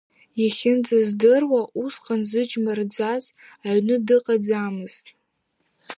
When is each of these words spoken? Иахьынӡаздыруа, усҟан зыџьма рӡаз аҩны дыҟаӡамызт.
Иахьынӡаздыруа, 0.41 1.61
усҟан 1.83 2.21
зыџьма 2.29 2.71
рӡаз 2.77 3.23
аҩны 3.67 3.95
дыҟаӡамызт. 4.07 5.05